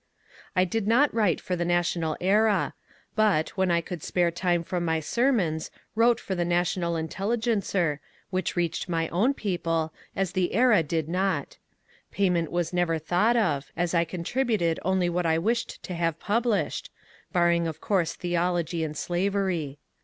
[0.55, 2.73] I did not write for the ^^ National Era,"
[3.15, 7.37] but when I could spare time from my sermons wrote for the ^^ National Intel
[7.37, 7.99] ligencer,"
[8.31, 11.59] which reached my own people, as the" Era" did not.
[12.11, 16.89] Payment was never thought of, as I contributed only what I wished to have published,—
[17.31, 19.77] barring of course theology and slavery.